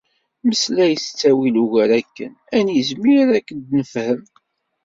Meslay 0.47 0.93
s 0.97 1.05
ttawil 1.07 1.55
ugar 1.63 1.89
akken 1.99 2.31
ad 2.55 2.61
nizmir 2.65 3.27
ad 3.37 3.43
k-d-nefhem. 3.47 4.21